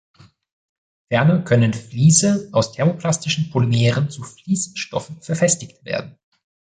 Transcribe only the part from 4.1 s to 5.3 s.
Vliesstoffen